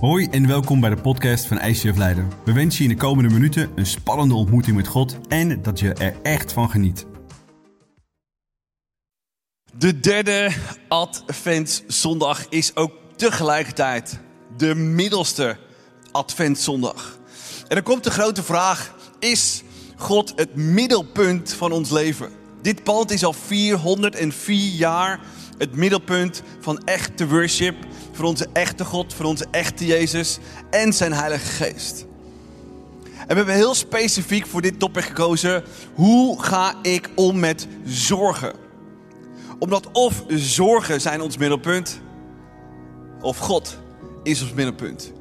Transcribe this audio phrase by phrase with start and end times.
[0.00, 2.28] Hoi en welkom bij de podcast van ICF Leiden.
[2.44, 5.92] We wensen je in de komende minuten een spannende ontmoeting met God en dat je
[5.92, 7.06] er echt van geniet.
[9.78, 10.50] De derde
[10.88, 14.20] Adventszondag is ook tegelijkertijd
[14.56, 15.56] de middelste
[16.12, 17.18] Adventszondag.
[17.68, 19.62] En dan komt de grote vraag: is
[19.96, 22.30] God het middelpunt van ons leven?
[22.62, 25.20] Dit pand is al 404 jaar
[25.60, 27.76] het middelpunt van echte worship,
[28.20, 30.38] voor onze echte God, voor onze echte Jezus
[30.70, 32.06] en zijn Heilige Geest.
[33.02, 38.52] En we hebben heel specifiek voor dit topic gekozen: hoe ga ik om met zorgen?
[39.58, 42.00] Omdat of zorgen zijn ons middelpunt,
[43.20, 43.78] of God
[44.22, 45.12] is ons middelpunt.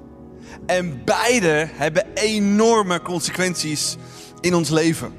[0.65, 3.95] En beide hebben enorme consequenties
[4.41, 5.13] in ons leven.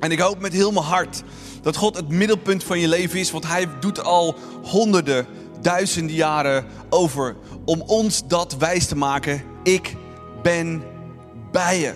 [0.00, 1.22] En ik hoop met heel mijn hart
[1.62, 5.26] dat God het middelpunt van je leven is, want Hij doet al honderden,
[5.62, 9.42] duizenden jaren over om ons dat wijs te maken.
[9.62, 9.94] Ik
[10.42, 10.82] ben
[11.52, 11.92] bij je.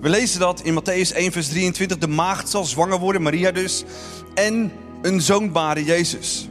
[0.00, 1.98] We lezen dat in Matthäus 1, vers 23.
[1.98, 3.84] De maagd zal zwanger worden, Maria dus,
[4.34, 6.48] en een zoon baren, Jezus.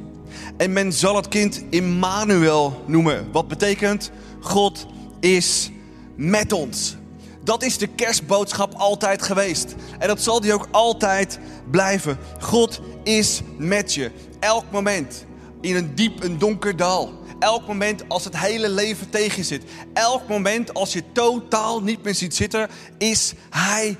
[0.57, 3.31] En men zal het kind Immanuel noemen.
[3.31, 4.85] Wat betekent God
[5.19, 5.71] is
[6.15, 6.95] met ons.
[7.43, 9.75] Dat is de kerstboodschap altijd geweest.
[9.99, 11.39] En dat zal die ook altijd
[11.71, 12.17] blijven.
[12.39, 14.11] God is met je.
[14.39, 15.25] Elk moment.
[15.61, 17.13] In een diep, een donker dal.
[17.39, 19.63] Elk moment als het hele leven tegen je zit.
[19.93, 23.97] Elk moment als je totaal niet meer ziet zitten, is Hij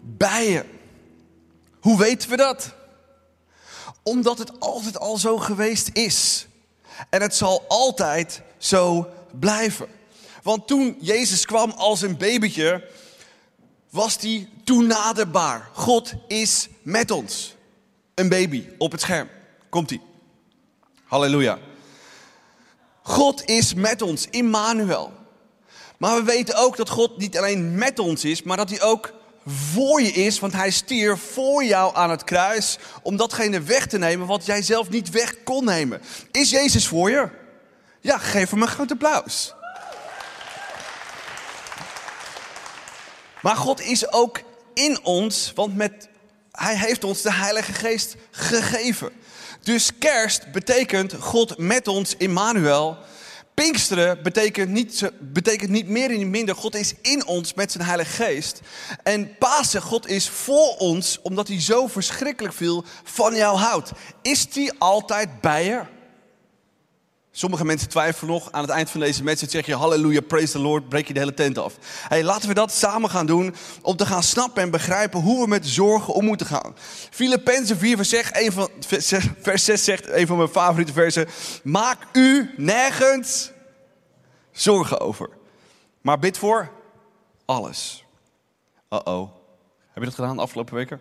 [0.00, 0.64] bij je.
[1.80, 2.74] Hoe weten we dat?
[4.02, 6.46] Omdat het altijd al zo geweest is.
[7.10, 9.08] En het zal altijd zo
[9.40, 9.86] blijven.
[10.42, 12.88] Want toen Jezus kwam als een babytje,
[13.90, 15.68] was hij toenaderbaar.
[15.72, 17.54] God is met ons.
[18.14, 19.28] Een baby op het scherm.
[19.68, 20.00] Komt hij.
[21.12, 21.58] Halleluja.
[23.02, 25.12] God is met ons, Immanuel.
[25.98, 29.12] Maar we weten ook dat God niet alleen met ons is, maar dat hij ook
[29.46, 33.98] voor je is, want hij stierf voor jou aan het kruis om datgene weg te
[33.98, 36.02] nemen wat jij zelf niet weg kon nemen.
[36.30, 37.28] Is Jezus voor je?
[38.00, 39.54] Ja, geef hem een groot applaus.
[43.42, 44.40] Maar God is ook
[44.74, 46.08] in ons, want met,
[46.52, 49.12] hij heeft ons de Heilige Geest gegeven.
[49.62, 52.96] Dus kerst betekent God met ons, Immanuel.
[53.54, 56.54] Pinksteren betekent niet, betekent niet meer en niet minder.
[56.54, 58.60] God is in ons met zijn Heilige Geest.
[59.02, 63.90] En Pasen, God is voor ons, omdat hij zo verschrikkelijk veel van jou houdt.
[64.22, 65.82] Is hij altijd bij je?
[67.34, 68.52] Sommige mensen twijfelen nog.
[68.52, 71.18] Aan het eind van deze message zeg je halleluja, praise the Lord, breek je de
[71.18, 71.76] hele tent af.
[72.08, 75.48] Hey, laten we dat samen gaan doen om te gaan snappen en begrijpen hoe we
[75.48, 76.74] met zorgen om moeten gaan.
[77.10, 78.68] Filippenzen 4 vers 6, een van,
[79.40, 81.28] vers 6 zegt, een van mijn favoriete versen.
[81.62, 83.50] Maak u nergens
[84.50, 85.28] zorgen over.
[86.00, 86.70] Maar bid voor
[87.44, 88.04] alles.
[88.90, 89.30] Uh-oh.
[89.92, 91.00] Heb je dat gedaan de afgelopen weken?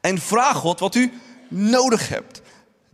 [0.00, 1.12] En vraag God wat u
[1.48, 2.42] nodig hebt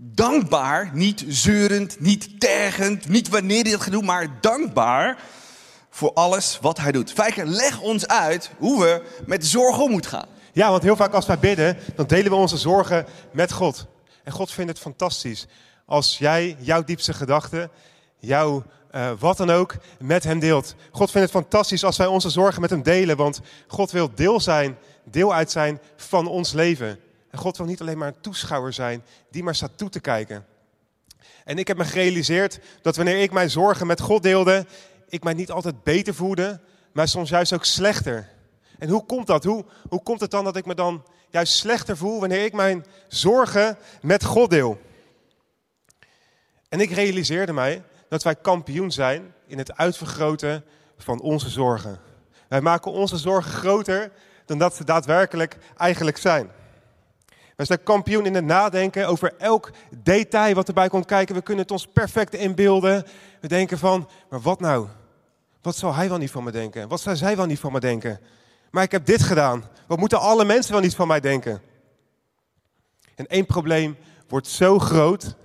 [0.04, 5.18] dankbaar, niet zeurend, niet tergend, niet wanneer hij dat gaat doen, maar dankbaar
[5.90, 7.12] voor alles wat hij doet.
[7.12, 10.26] Fijker, leg ons uit hoe we met zorgen om moeten gaan.
[10.52, 13.86] Ja, want heel vaak als wij bidden, dan delen we onze zorgen met God.
[14.24, 15.46] En God vindt het fantastisch
[15.86, 17.70] als jij jouw diepste gedachten,
[18.18, 18.62] jouw
[18.94, 20.74] uh, wat dan ook, met hem deelt.
[20.90, 24.40] God vindt het fantastisch als wij onze zorgen met hem delen, want God wil deel
[24.40, 26.98] zijn, deel uit zijn van ons leven.
[27.32, 30.46] En God wil niet alleen maar een toeschouwer zijn die maar staat toe te kijken.
[31.44, 34.66] En ik heb me gerealiseerd dat wanneer ik mijn zorgen met God deelde,
[35.08, 36.60] ik mij niet altijd beter voelde,
[36.92, 38.28] maar soms juist ook slechter.
[38.78, 39.44] En hoe komt dat?
[39.44, 42.84] Hoe, hoe komt het dan dat ik me dan juist slechter voel wanneer ik mijn
[43.08, 44.80] zorgen met God deel?
[46.68, 50.64] En ik realiseerde mij dat wij kampioen zijn in het uitvergroten
[50.98, 52.00] van onze zorgen.
[52.48, 54.12] Wij maken onze zorgen groter
[54.46, 56.50] dan dat ze daadwerkelijk eigenlijk zijn.
[57.56, 61.34] We zijn kampioen in het nadenken over elk detail wat erbij komt kijken.
[61.34, 63.04] We kunnen het ons perfect inbeelden.
[63.40, 64.88] We denken van, maar wat nou?
[65.62, 66.88] Wat zal hij wel niet van me denken?
[66.88, 68.20] Wat zal zij wel niet van me denken?
[68.70, 69.64] Maar ik heb dit gedaan.
[69.86, 71.62] Wat moeten alle mensen wel niet van mij denken?
[73.14, 73.96] En één probleem
[74.28, 75.36] wordt zo groot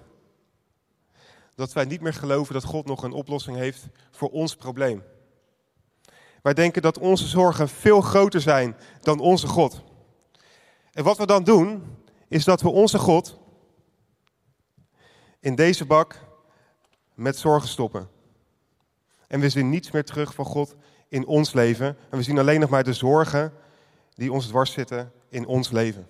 [1.56, 5.04] dat wij niet meer geloven dat God nog een oplossing heeft voor ons probleem.
[6.42, 9.82] Wij denken dat onze zorgen veel groter zijn dan onze God.
[10.92, 11.97] En wat we dan doen,
[12.28, 13.38] is dat we onze God
[15.40, 16.20] in deze bak
[17.14, 18.10] met zorgen stoppen.
[19.28, 20.76] En we zien niets meer terug van God
[21.10, 21.98] in ons leven.
[22.10, 23.54] En we zien alleen nog maar de zorgen
[24.14, 26.08] die ons dwars zitten in ons leven.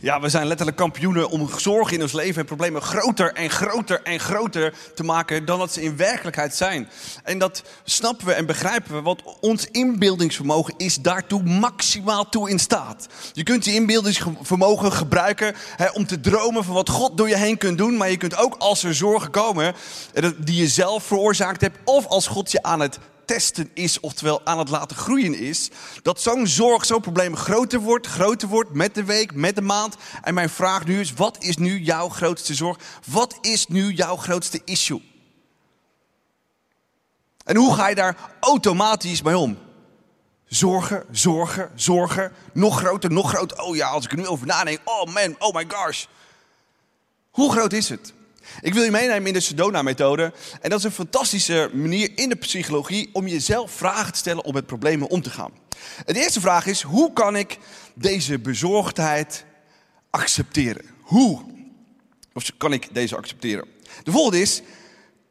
[0.00, 4.02] Ja, we zijn letterlijk kampioenen om zorgen in ons leven en problemen groter en groter
[4.02, 6.88] en groter te maken dan dat ze in werkelijkheid zijn.
[7.22, 12.58] En dat snappen we en begrijpen we, want ons inbeeldingsvermogen is daartoe maximaal toe in
[12.58, 13.06] staat.
[13.32, 17.58] Je kunt je inbeeldingsvermogen gebruiken hè, om te dromen van wat God door je heen
[17.58, 19.74] kunt doen, maar je kunt ook als er zorgen komen
[20.12, 24.46] eh, die je zelf veroorzaakt hebt, of als God je aan het testen is, oftewel
[24.46, 25.70] aan het laten groeien is,
[26.02, 29.96] dat zo'n zorg, zo'n probleem groter wordt, groter wordt met de week, met de maand.
[30.22, 32.78] En mijn vraag nu is, wat is nu jouw grootste zorg?
[33.06, 35.02] Wat is nu jouw grootste issue?
[37.44, 39.58] En hoe ga je daar automatisch mee om?
[40.44, 42.32] Zorgen, zorgen, zorgen.
[42.52, 43.62] Nog groter, nog groter.
[43.62, 44.80] Oh ja, als ik er nu over nadenk.
[44.84, 46.04] Oh man, oh my gosh.
[47.30, 48.13] Hoe groot is het?
[48.60, 50.32] Ik wil je meenemen in de Sedona-methode.
[50.60, 54.54] En dat is een fantastische manier in de psychologie om jezelf vragen te stellen om
[54.54, 55.52] met problemen om te gaan.
[56.04, 57.58] De eerste vraag is: hoe kan ik
[57.94, 59.44] deze bezorgdheid
[60.10, 60.84] accepteren?
[61.00, 61.42] Hoe?
[62.32, 63.68] Of kan ik deze accepteren?
[64.02, 64.62] De volgende is: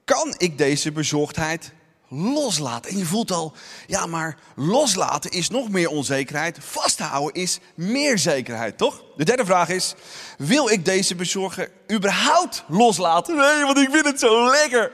[0.06, 1.71] kan ik deze bezorgdheid
[2.13, 2.92] loslaten.
[2.92, 3.54] En je voelt al,
[3.88, 6.57] ja, maar loslaten is nog meer onzekerheid.
[6.62, 9.04] Vasthouden is meer zekerheid, toch?
[9.18, 9.94] De derde vraag is:
[10.38, 13.36] wil ik deze bezorger überhaupt loslaten?
[13.36, 14.92] Nee, want ik vind het zo lekker.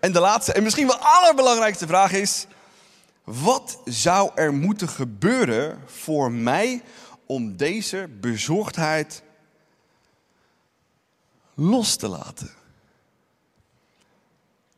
[0.00, 2.46] En de laatste en misschien wel allerbelangrijkste vraag is:
[3.24, 6.82] wat zou er moeten gebeuren voor mij
[7.26, 9.22] om deze bezorgdheid
[11.54, 12.50] los te laten?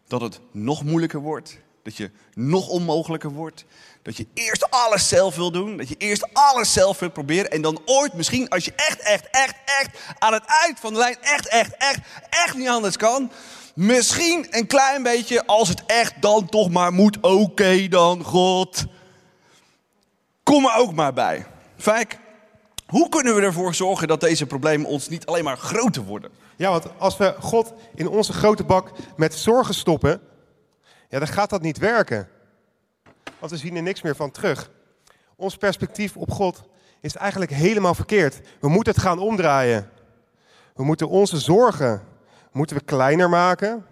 [0.06, 3.64] Dat het nog moeilijker wordt, dat je nog onmogelijker wordt.
[4.02, 5.76] Dat je eerst alles zelf wil doen.
[5.76, 7.50] Dat je eerst alles zelf wil proberen.
[7.50, 10.98] En dan ooit misschien, als je echt, echt, echt, echt aan het eind van de
[10.98, 11.98] lijn echt, echt, echt,
[12.30, 13.30] echt niet anders kan.
[13.74, 17.20] Misschien een klein beetje, als het echt dan toch maar moet.
[17.20, 18.84] Oké dan, God.
[20.42, 21.46] Kom er ook maar bij.
[21.76, 22.18] Fijk,
[22.86, 26.30] hoe kunnen we ervoor zorgen dat deze problemen ons niet alleen maar groter worden?
[26.56, 30.20] Ja, want als we God in onze grote bak met zorgen stoppen,
[31.12, 32.28] ja, dan gaat dat niet werken.
[33.38, 34.70] Want we zien er niks meer van terug.
[35.36, 36.62] Ons perspectief op God
[37.00, 38.40] is eigenlijk helemaal verkeerd.
[38.60, 39.90] We moeten het gaan omdraaien.
[40.74, 42.06] We moeten onze zorgen
[42.52, 43.86] moeten we kleiner maken.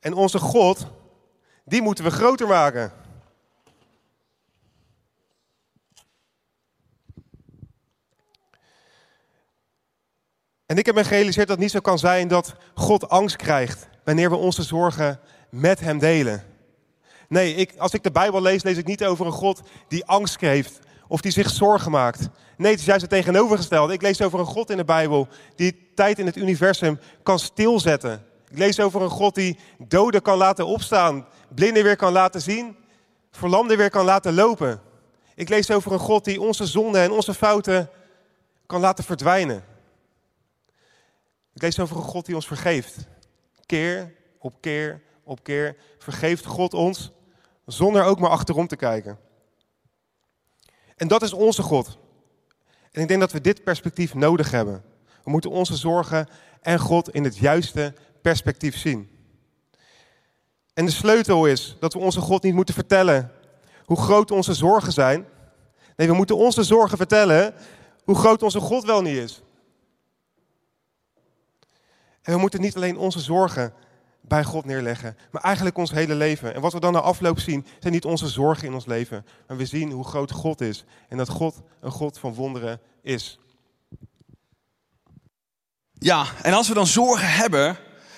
[0.00, 0.86] En onze God,
[1.64, 2.92] die moeten we groter maken.
[10.68, 13.88] En ik heb me gerealiseerd dat het niet zo kan zijn dat God angst krijgt
[14.04, 15.20] wanneer we onze zorgen
[15.50, 16.42] met Hem delen.
[17.28, 20.40] Nee, ik, als ik de Bijbel lees, lees ik niet over een God die angst
[20.40, 22.28] heeft of die zich zorgen maakt.
[22.56, 23.92] Nee, het is juist het tegenovergestelde.
[23.92, 28.24] Ik lees over een God in de Bijbel die tijd in het universum kan stilzetten.
[28.50, 32.76] Ik lees over een God die doden kan laten opstaan, blinden weer kan laten zien,
[33.30, 34.80] verlamden weer kan laten lopen.
[35.34, 37.90] Ik lees over een God die onze zonden en onze fouten
[38.66, 39.76] kan laten verdwijnen.
[41.58, 42.96] Ik lees over een God die ons vergeeft.
[43.66, 47.10] Keer op keer op keer vergeeft God ons
[47.66, 49.18] zonder ook maar achterom te kijken.
[50.96, 51.98] En dat is onze God.
[52.92, 54.84] En ik denk dat we dit perspectief nodig hebben.
[55.24, 56.28] We moeten onze zorgen
[56.60, 59.10] en God in het juiste perspectief zien.
[60.74, 63.32] En de sleutel is dat we onze God niet moeten vertellen
[63.84, 65.26] hoe groot onze zorgen zijn.
[65.96, 67.54] Nee, we moeten onze zorgen vertellen
[68.04, 69.42] hoe groot onze God wel niet is.
[72.28, 73.72] En we moeten niet alleen onze zorgen
[74.20, 76.54] bij God neerleggen, maar eigenlijk ons hele leven.
[76.54, 79.56] En wat we dan na afloop zien, zijn niet onze zorgen in ons leven, maar
[79.56, 83.38] we zien hoe groot God is en dat God een God van wonderen is.
[85.92, 87.76] Ja, en als we dan zorgen hebben,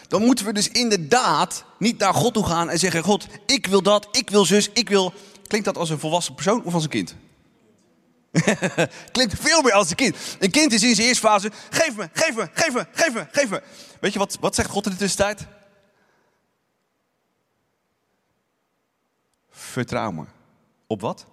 [0.09, 3.83] dan moeten we dus inderdaad niet naar God toe gaan en zeggen: God, ik wil
[3.83, 5.13] dat, ik wil zus, ik wil.
[5.47, 7.17] Klinkt dat als een volwassen persoon of als een kind?
[9.13, 10.17] Klinkt veel meer als een kind.
[10.39, 13.27] Een kind is in zijn eerste fase: geef me, geef me, geef me, geef me,
[13.31, 13.63] geef me.
[14.01, 15.47] Weet je wat, wat zegt God in de tussentijd?
[19.51, 20.25] Vertrouw me.
[20.87, 21.27] Op wat?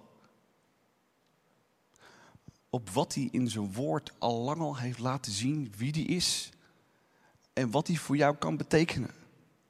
[2.69, 6.49] Op wat hij in zijn woord al lang al heeft laten zien wie die is.
[7.53, 9.11] En wat hij voor jou kan betekenen.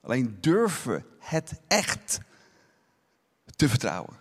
[0.02, 2.20] Alleen durven het echt
[3.56, 4.16] te vertrouwen.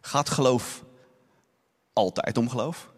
[0.00, 0.84] Gaat geloof
[1.92, 2.90] altijd om geloof?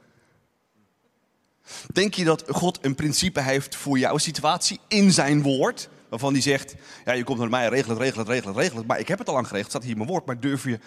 [1.92, 5.88] Denk je dat God een principe heeft voor jouw situatie in zijn woord?
[6.08, 6.74] Waarvan hij zegt,
[7.04, 8.86] ja je komt naar mij, regel het, regel het, regel het, regel het.
[8.86, 10.26] Maar ik heb het al lang geregeld, staat hier in mijn woord.
[10.26, 10.78] Maar durf je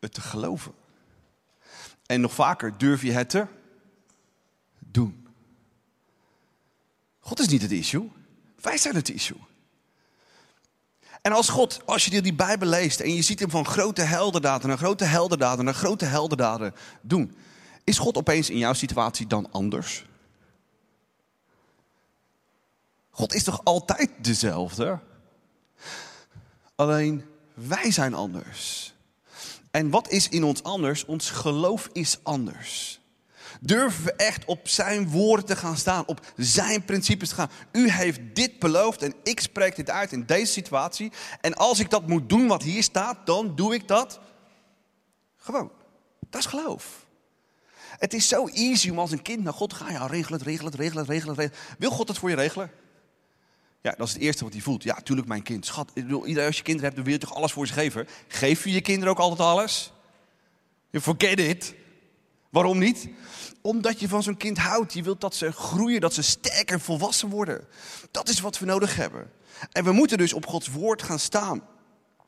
[0.00, 0.72] het te geloven?
[2.06, 3.46] En nog vaker, durf je het te
[4.78, 5.26] doen?
[7.18, 8.10] God is niet het issue.
[8.60, 9.40] Wij zijn het issue.
[11.24, 14.68] En als God, als je die Bijbel leest en je ziet hem van grote heldendaden
[14.68, 17.36] naar grote heldendaden naar grote heldendaden doen,
[17.84, 20.04] is God opeens in jouw situatie dan anders?
[23.10, 24.98] God is toch altijd dezelfde?
[26.74, 28.94] Alleen wij zijn anders.
[29.70, 31.04] En wat is in ons anders?
[31.04, 33.00] Ons geloof is anders.
[33.60, 37.50] Durven we echt op zijn woorden te gaan staan, op zijn principes te gaan.
[37.72, 41.12] U heeft dit beloofd en ik spreek dit uit in deze situatie.
[41.40, 44.20] En als ik dat moet doen wat hier staat, dan doe ik dat
[45.36, 45.70] gewoon.
[46.30, 47.06] Dat is geloof.
[47.98, 49.92] Het is zo easy om als een kind naar God te gaan.
[49.92, 51.56] Ja, regel het, regel het, regel het, regel het.
[51.78, 52.70] Wil God het voor je regelen?
[53.80, 54.82] Ja, dat is het eerste wat hij voelt.
[54.82, 55.66] Ja, tuurlijk mijn kind.
[55.66, 58.08] Schat, als je kinderen hebt, dan wil je toch alles voor ze geven?
[58.28, 59.92] Geef je je kinderen ook altijd alles?
[60.90, 61.74] Je forget it.
[62.54, 63.08] Waarom niet?
[63.60, 64.92] Omdat je van zo'n kind houdt.
[64.92, 67.66] Je wilt dat ze groeien, dat ze sterker volwassen worden.
[68.10, 69.30] Dat is wat we nodig hebben.
[69.72, 71.62] En we moeten dus op Gods woord gaan staan.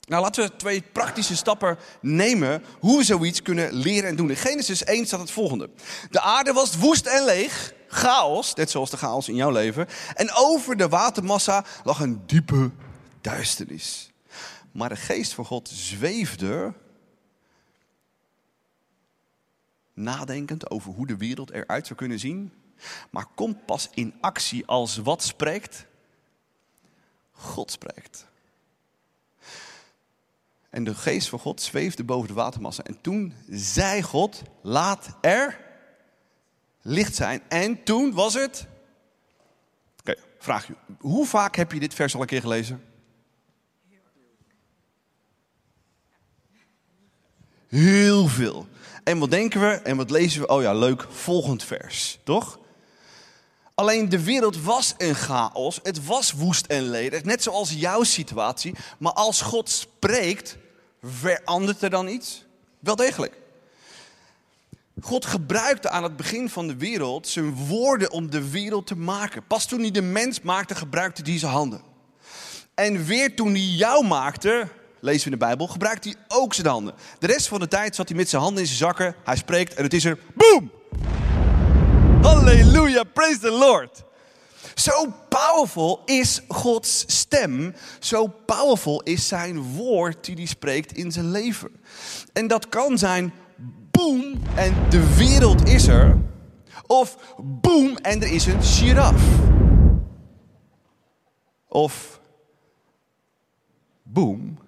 [0.07, 4.31] Nou, laten we twee praktische stappen nemen hoe we zoiets kunnen leren en doen.
[4.31, 5.71] In Genesis 1 staat het volgende.
[6.11, 9.87] De aarde was woest en leeg, chaos, net zoals de chaos in jouw leven.
[10.15, 12.71] En over de watermassa lag een diepe
[13.21, 14.13] duisternis.
[14.73, 16.75] Maar de geest van God zweefde
[19.97, 22.53] nadenkend over hoe de wereld eruit zou kunnen zien,
[23.11, 25.87] maar komt pas in actie als wat spreekt?
[27.33, 28.27] God spreekt.
[30.71, 32.83] En de geest van God zweefde boven de watermassa.
[32.83, 35.61] En toen zei God, laat er
[36.83, 37.43] licht zijn.
[37.49, 38.67] En toen was het...
[40.01, 40.75] Oké, vraag je.
[40.99, 42.85] Hoe vaak heb je dit vers al een keer gelezen?
[47.69, 48.67] Heel veel.
[49.05, 50.47] En wat denken we en wat lezen we?
[50.47, 52.59] Oh ja, leuk, volgend vers, toch?
[53.75, 55.81] Alleen de wereld was een chaos.
[55.83, 58.75] Het was woest en ledig, net zoals jouw situatie.
[58.99, 60.57] Maar als God spreekt,
[61.03, 62.45] verandert er dan iets?
[62.79, 63.35] Wel degelijk.
[65.01, 69.47] God gebruikte aan het begin van de wereld zijn woorden om de wereld te maken.
[69.47, 71.83] Pas toen hij de mens maakte, gebruikte hij zijn handen.
[72.75, 74.69] En weer toen hij jou maakte,
[75.01, 76.95] lezen we in de Bijbel, gebruikt hij ook zijn handen.
[77.19, 79.15] De rest van de tijd zat hij met zijn handen in zijn zakken.
[79.25, 80.71] Hij spreekt en het is er, boom!
[82.23, 84.05] Halleluja, praise the Lord.
[84.75, 87.75] Zo powerful is Gods stem.
[88.01, 91.71] Zo powerful is zijn woord die hij spreekt in zijn leven.
[92.33, 93.33] En dat kan zijn
[93.91, 96.19] boom en de wereld is er.
[96.87, 99.23] Of boom en er is een giraf.
[101.69, 102.21] Of
[104.03, 104.59] boom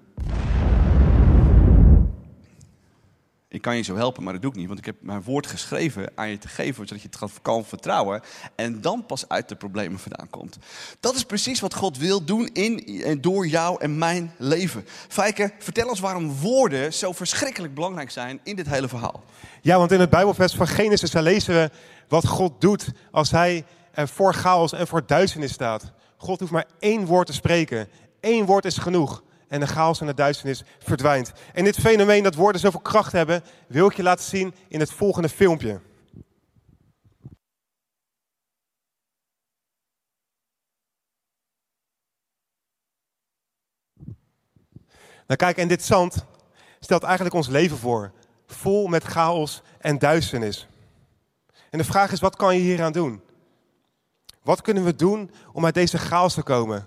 [3.58, 4.66] Ik kan je zo helpen, maar dat doe ik niet.
[4.66, 8.22] Want ik heb mijn woord geschreven aan je te geven, zodat je het kan vertrouwen.
[8.54, 10.58] En dan pas uit de problemen vandaan komt.
[11.00, 14.84] Dat is precies wat God wil doen in en door jou en mijn leven.
[15.08, 19.22] Fijke, vertel ons waarom woorden zo verschrikkelijk belangrijk zijn in dit hele verhaal.
[19.62, 21.70] Ja, want in het Bijbelvers van Genesis lezen we
[22.08, 25.92] wat God doet als hij voor chaos en voor duisternis staat.
[26.16, 27.88] God hoeft maar één woord te spreken.
[28.20, 31.32] Eén woord is genoeg en de chaos en de duisternis verdwijnt.
[31.54, 34.92] En dit fenomeen dat woorden zoveel kracht hebben, wil ik je laten zien in het
[34.92, 35.80] volgende filmpje.
[45.26, 46.24] Nou kijk, en dit zand
[46.80, 48.12] stelt eigenlijk ons leven voor.
[48.46, 50.68] Vol met chaos en duisternis.
[51.70, 53.22] En de vraag is, wat kan je hieraan doen?
[54.42, 56.86] Wat kunnen we doen om uit deze chaos te komen?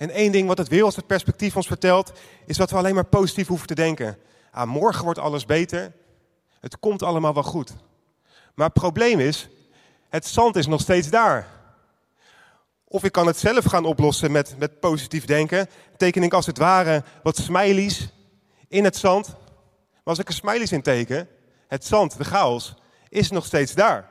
[0.00, 2.12] En één ding wat het wereldse perspectief ons vertelt,
[2.46, 4.18] is dat we alleen maar positief hoeven te denken.
[4.50, 5.92] Ah, morgen wordt alles beter.
[6.60, 7.72] Het komt allemaal wel goed.
[8.54, 9.48] Maar het probleem is,
[10.08, 11.46] het zand is nog steeds daar.
[12.84, 15.68] Of ik kan het zelf gaan oplossen met, met positief denken.
[15.96, 18.12] Teken ik als het ware wat smileys
[18.68, 19.28] in het zand.
[19.28, 21.28] Maar als ik er smileys in teken,
[21.68, 22.74] het zand, de chaos,
[23.08, 24.08] is nog steeds daar.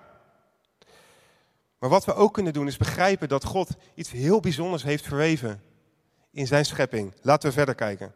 [1.79, 5.67] Maar wat we ook kunnen doen is begrijpen dat God iets heel bijzonders heeft verweven
[6.31, 7.13] in zijn schepping.
[7.21, 8.13] Laten we verder kijken.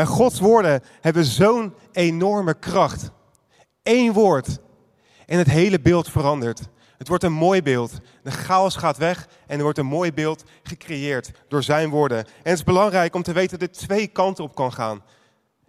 [0.00, 3.10] En Gods woorden hebben zo'n enorme kracht.
[3.82, 4.58] Eén woord
[5.26, 6.60] en het hele beeld verandert.
[6.98, 7.92] Het wordt een mooi beeld.
[8.22, 12.18] De chaos gaat weg en er wordt een mooi beeld gecreëerd door zijn woorden.
[12.18, 15.04] En het is belangrijk om te weten dat dit twee kanten op kan gaan.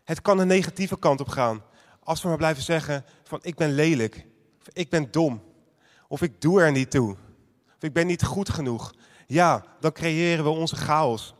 [0.04, 1.64] Het kan een negatieve kant op gaan.
[2.04, 4.26] Als we maar blijven zeggen van ik ben lelijk,
[4.60, 5.44] of ik ben dom,
[6.08, 7.12] of ik doe er niet toe,
[7.76, 8.94] of ik ben niet goed genoeg.
[9.28, 11.36] Ja, dan creëren we onze chaos.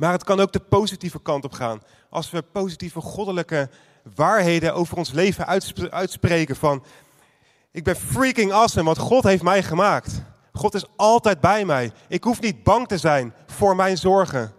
[0.00, 1.82] Maar het kan ook de positieve kant op gaan.
[2.10, 3.70] Als we positieve goddelijke
[4.14, 5.46] waarheden over ons leven
[5.90, 6.84] uitspreken van
[7.70, 10.22] ik ben freaking awesome, want God heeft mij gemaakt.
[10.52, 11.92] God is altijd bij mij.
[12.08, 14.52] Ik hoef niet bang te zijn voor mijn zorgen.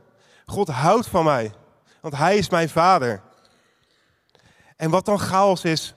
[0.46, 1.54] God houdt van mij,
[2.02, 3.22] want Hij is mijn vader.
[4.76, 5.94] En wat dan chaos is,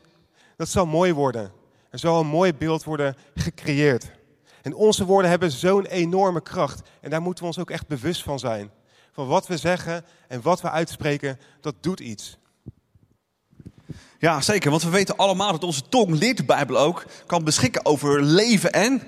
[0.57, 1.53] dat zal mooi worden.
[1.91, 4.11] Er zal een mooi beeld worden gecreëerd.
[4.63, 6.89] En onze woorden hebben zo'n enorme kracht.
[7.01, 8.71] En daar moeten we ons ook echt bewust van zijn.
[9.15, 12.37] Van wat we zeggen en wat we uitspreken, dat doet iets.
[14.19, 14.71] Ja, zeker.
[14.71, 18.73] Want we weten allemaal dat onze tong, leert de Bijbel ook, kan beschikken over leven
[18.73, 19.03] en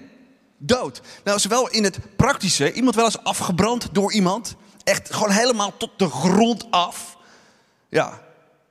[0.59, 1.01] dood.
[1.25, 4.55] Nou, zowel in het praktische, iemand wel eens afgebrand door iemand.
[4.85, 7.17] Echt gewoon helemaal tot de grond af.
[7.89, 8.23] Ja,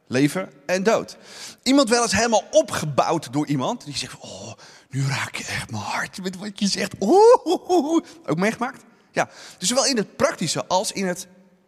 [0.07, 1.17] leven en dood.
[1.63, 3.85] Iemand wel eens helemaal opgebouwd door iemand.
[3.85, 4.53] Die zegt, oh,
[4.89, 6.93] nu raak je echt mijn hart met wat je zegt.
[6.99, 8.83] Oeh, ook meegemaakt?
[9.15, 11.27] Ja, dus zowel in het praktische als in het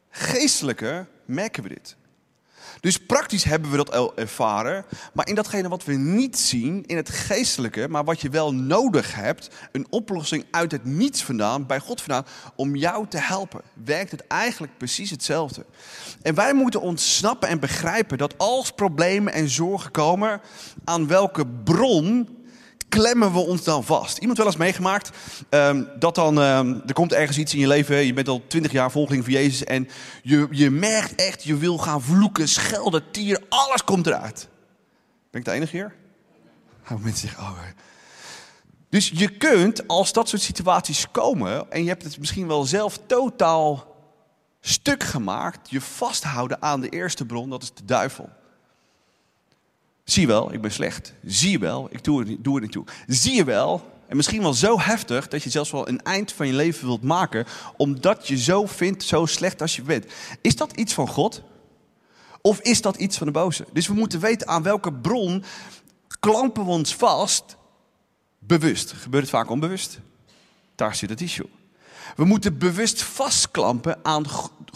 [0.10, 1.96] geestelijke merken we dit.
[2.80, 4.86] Dus praktisch hebben we dat al ervaren.
[5.14, 9.16] Maar in datgene wat we niet zien, in het geestelijke, maar wat je wel nodig
[9.16, 12.26] hebt, een oplossing uit het niets vandaan, bij God vandaan,
[12.56, 15.66] om jou te helpen, werkt het eigenlijk precies hetzelfde.
[16.22, 20.42] En wij moeten ontsnappen en begrijpen dat als problemen en zorgen komen,
[20.84, 22.37] aan welke bron
[22.98, 24.18] klemmen we ons dan vast?
[24.18, 25.12] Iemand wel eens meegemaakt
[25.50, 28.72] ehm, dat dan, um, er komt ergens iets in je leven, je bent al twintig
[28.72, 29.90] jaar volgeling van Jezus en
[30.24, 34.48] je, je merkt echt, je wil gaan vloeken, schelden, tieren, alles komt eruit.
[35.32, 35.96] Ben ik de enige hier?
[36.84, 37.60] Oh, mensen zeggen, oh.
[38.90, 43.00] Dus je kunt, als dat soort situaties komen, en je hebt het misschien wel zelf
[43.06, 43.96] totaal
[44.62, 48.30] stuk gemaakt, je vasthouden aan de eerste bron, dat is de duivel.
[50.08, 51.14] Zie je wel, ik ben slecht.
[51.26, 52.86] Zie je wel, ik doe er, doe niet toe.
[53.08, 56.48] Zie je wel, en misschien wel zo heftig dat je zelfs wel een eind van
[56.48, 57.46] je leven wilt maken,
[57.78, 60.06] omdat je zo vindt, zo slecht als je bent.
[60.42, 61.42] Is dat iets van God?
[62.42, 63.66] Of is dat iets van de boze?
[63.74, 65.44] Dus we moeten weten aan welke bron
[66.20, 67.58] klampen we ons vast,
[68.40, 68.92] bewust.
[68.92, 70.00] Gebeurt het vaak onbewust?
[70.76, 71.50] Daar zit het issue.
[72.16, 74.26] We moeten bewust vastklampen aan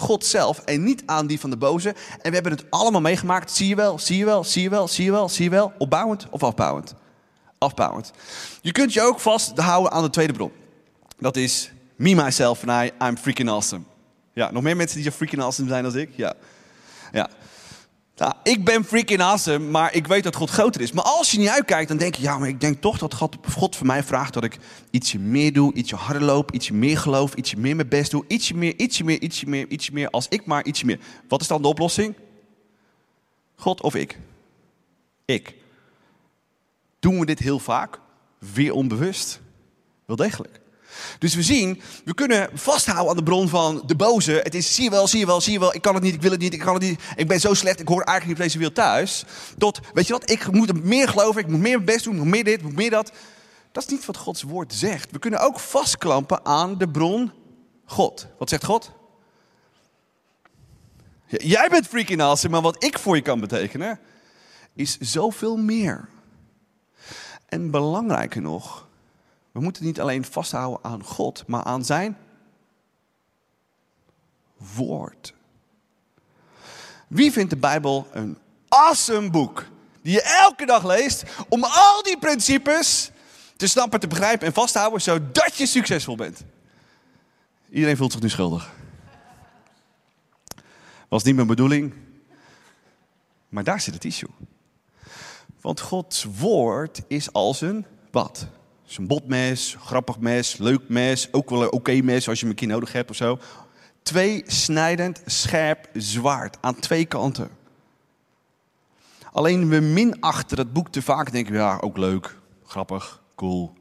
[0.02, 1.90] God zelf en niet aan die van de boze.
[2.22, 3.52] En we hebben het allemaal meegemaakt.
[3.52, 5.74] Zie je wel, zie je wel, zie je wel, zie je wel, zie je wel.
[5.78, 6.94] Opbouwend of afbouwend?
[7.58, 8.12] Afbouwend.
[8.62, 10.52] Je kunt je ook vasthouden aan de tweede bron.
[11.20, 13.84] Dat is me, myself and I, I'm freaking awesome.
[14.34, 16.10] Ja, nog meer mensen die zo freaking awesome zijn als ik?
[16.16, 16.34] Ja.
[17.12, 17.30] Ja.
[18.22, 20.92] Nou, ik ben freaking awesome, maar ik weet dat God groter is.
[20.92, 23.38] Maar als je niet uitkijkt, dan denk je, ja, maar ik denk toch dat God,
[23.54, 24.58] God voor mij vraagt dat ik
[24.90, 28.56] ietsje meer doe, ietsje harder loop, ietsje meer geloof, ietsje meer mijn best doe, ietsje
[28.56, 31.00] meer, ietsje meer, ietsje meer, ietsje meer, als ik maar ietsje meer.
[31.28, 32.16] Wat is dan de oplossing?
[33.56, 34.20] God of ik?
[35.26, 35.56] Ik.
[37.00, 38.00] Doen we dit heel vaak?
[38.54, 39.42] Weer onbewust?
[40.06, 40.61] Wel degelijk.
[41.20, 44.32] Dus we zien, we kunnen vasthouden aan de bron van de boze.
[44.32, 46.14] Het is, zie je wel, zie je wel, zie je wel, ik kan het niet,
[46.14, 47.02] ik wil het niet, ik kan het niet.
[47.16, 49.24] Ik ben zo slecht, ik hoor eigenlijk niet op deze thuis.
[49.58, 52.20] Tot, weet je wat, ik moet meer geloven, ik moet meer mijn best doen, ik
[52.20, 53.12] moet meer dit, ik moet meer dat.
[53.72, 55.12] Dat is niet wat Gods woord zegt.
[55.12, 57.32] We kunnen ook vastklampen aan de bron
[57.86, 58.28] God.
[58.38, 58.92] Wat zegt God?
[61.28, 64.00] Jij bent freaking awesome, maar wat ik voor je kan betekenen,
[64.74, 66.10] is zoveel meer.
[67.46, 68.88] En belangrijker nog,
[69.52, 72.18] we moeten niet alleen vasthouden aan God, maar aan zijn
[74.76, 75.34] woord.
[77.08, 78.38] Wie vindt de Bijbel een
[78.68, 79.66] awesome boek?
[80.02, 83.12] Die je elke dag leest om al die principes
[83.56, 86.44] te snappen, te begrijpen en vast te houden, zodat je succesvol bent.
[87.70, 88.72] Iedereen voelt zich nu schuldig.
[91.08, 91.94] Was niet mijn bedoeling.
[93.50, 94.30] Maar daar zit het issue.
[95.62, 98.48] Want Gods woord is als een wat?
[98.92, 102.50] Is een botmes, grappig mes, leuk mes, ook wel een oké mes als je hem
[102.50, 103.40] een keer nodig hebt of zo.
[104.02, 107.50] Twee snijdend, scherp zwaard aan twee kanten.
[109.32, 113.74] Alleen we minachten dat boek te vaak denken, ja, ook leuk, grappig, cool.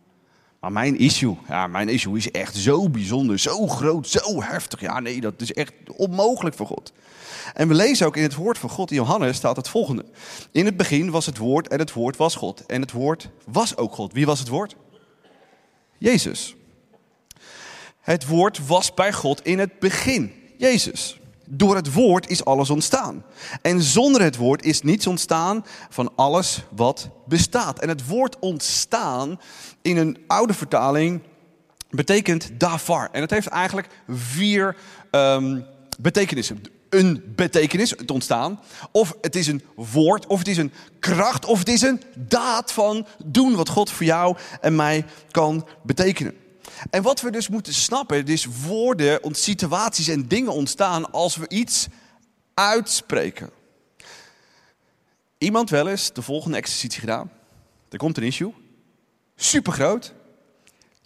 [0.60, 4.80] Maar mijn issue, ja, mijn issue is echt zo bijzonder, zo groot, zo heftig.
[4.80, 6.92] Ja, nee, dat is echt onmogelijk voor God.
[7.54, 10.04] En we lezen ook in het woord van God, in Johannes, staat het volgende.
[10.52, 12.66] In het begin was het woord en het woord was God.
[12.66, 14.12] En het woord was ook God.
[14.12, 14.76] Wie was het woord?
[16.00, 16.54] Jezus.
[18.00, 20.32] Het woord was bij God in het begin.
[20.56, 21.18] Jezus.
[21.52, 23.24] door het woord is alles ontstaan.
[23.62, 27.78] En zonder het woord is niets ontstaan van alles wat bestaat.
[27.78, 29.40] En het woord ontstaan
[29.82, 31.22] in een oude vertaling
[31.90, 33.08] betekent davar.
[33.12, 34.76] En het heeft eigenlijk vier
[35.10, 35.64] um,
[35.98, 36.62] betekenissen.
[36.90, 38.60] Een betekenis, het ontstaan.
[38.90, 42.72] Of het is een woord, of het is een kracht, of het is een daad
[42.72, 46.34] van doen wat God voor jou en mij kan betekenen.
[46.90, 51.86] En wat we dus moeten snappen, is woorden, situaties en dingen ontstaan als we iets
[52.54, 53.50] uitspreken.
[55.38, 57.30] Iemand wel eens de volgende exercitie gedaan.
[57.88, 58.54] Er komt een issue.
[59.36, 60.12] Super groot.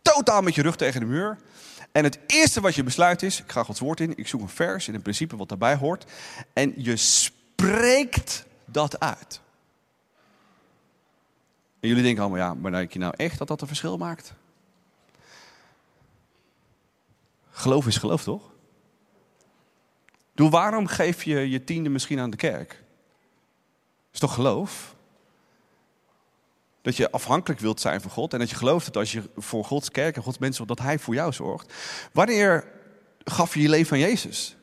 [0.02, 1.38] Totaal met je rug tegen de muur.
[1.94, 4.48] En het eerste wat je besluit is, ik ga Gods woord in, ik zoek een
[4.48, 6.04] vers in een principe wat daarbij hoort.
[6.52, 9.40] En je spreekt dat uit.
[11.80, 14.34] En jullie denken allemaal, ja, maar denk je nou echt dat dat een verschil maakt?
[17.50, 18.50] Geloof is geloof, toch?
[20.32, 22.82] Doe, waarom geef je je tiende misschien aan de kerk?
[24.12, 24.94] Is toch geloof?
[26.84, 29.64] Dat je afhankelijk wilt zijn van God en dat je gelooft dat als je voor
[29.64, 31.72] Gods kerk en Gods mensen dat Hij voor jou zorgt.
[32.12, 32.64] Wanneer
[33.24, 34.56] gaf je je leven aan Jezus?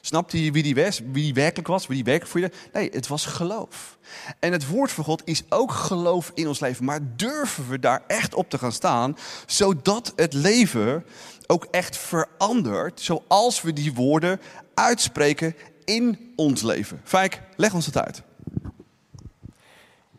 [0.00, 2.50] Snapte je wie die was, wie die werkelijk was, wie die werkelijk voor je?
[2.72, 3.98] Nee, het was geloof.
[4.40, 6.84] En het woord van God is ook geloof in ons leven.
[6.84, 11.04] Maar durven we daar echt op te gaan staan, zodat het leven
[11.46, 14.40] ook echt verandert, zoals we die woorden
[14.74, 17.00] uitspreken in ons leven?
[17.04, 18.22] Fijk, leg ons het uit.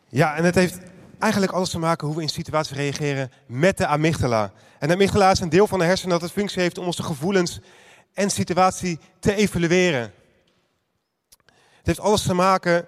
[0.09, 0.77] Ja, en het heeft
[1.19, 4.51] eigenlijk alles te maken hoe we in situaties reageren met de amygdala.
[4.79, 7.03] En de amygdala is een deel van de hersenen dat het functie heeft om onze
[7.03, 7.59] gevoelens
[8.13, 10.13] en situatie te evalueren.
[11.77, 12.87] Het heeft alles te maken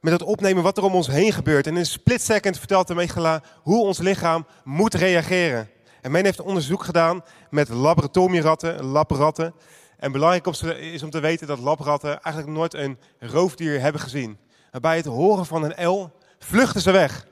[0.00, 1.66] met het opnemen wat er om ons heen gebeurt.
[1.66, 5.70] En in een split second vertelt de amygdala hoe ons lichaam moet reageren.
[6.00, 9.54] En men heeft onderzoek gedaan met laboratoriumratten, labratten.
[9.96, 10.46] En belangrijk
[10.80, 14.38] is om te weten dat labratten eigenlijk nooit een roofdier hebben gezien.
[14.80, 17.26] Bij het horen van een L vluchten ze weg.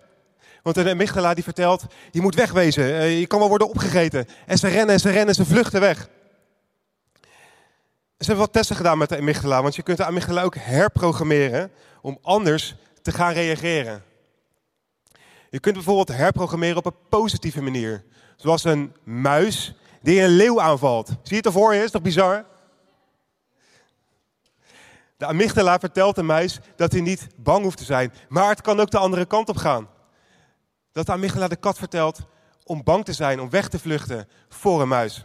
[0.65, 4.27] Want de amygdala die vertelt, je moet wegwezen, eh, je kan wel worden opgegeten.
[4.47, 6.09] En ze rennen, ze rennen, ze vluchten weg.
[8.19, 11.71] Ze hebben wat testen gedaan met de amygdala, want je kunt de amygdala ook herprogrammeren
[12.01, 14.03] om anders te gaan reageren.
[15.51, 18.05] Je kunt bijvoorbeeld herprogrammeren op een positieve manier.
[18.37, 21.07] Zoals een muis die een leeuw aanvalt.
[21.07, 21.75] Zie je het ervoor?
[21.75, 22.45] Is toch bizar?
[25.17, 28.13] De amygdala vertelt de muis dat hij niet bang hoeft te zijn.
[28.29, 29.93] Maar het kan ook de andere kant op gaan.
[30.95, 32.21] Dat de amygdala de kat vertelt
[32.65, 35.25] om bang te zijn, om weg te vluchten voor een muis.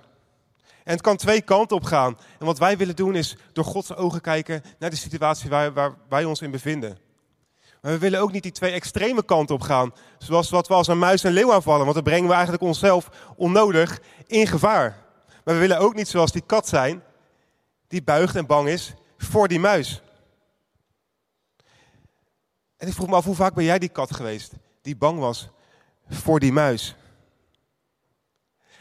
[0.83, 2.17] En het kan twee kanten op gaan.
[2.39, 5.95] En wat wij willen doen is door Gods ogen kijken naar de situatie waar, waar
[6.09, 6.97] wij ons in bevinden.
[7.81, 9.93] Maar we willen ook niet die twee extreme kanten op gaan.
[10.17, 11.83] Zoals wat we als een muis en leeuw aanvallen.
[11.83, 15.03] Want dan brengen we eigenlijk onszelf onnodig in gevaar.
[15.43, 17.03] Maar we willen ook niet zoals die kat zijn.
[17.87, 20.01] Die buigt en bang is voor die muis.
[22.77, 24.53] En ik vroeg me af, hoe vaak ben jij die kat geweest?
[24.81, 25.49] Die bang was
[26.09, 26.95] voor die muis.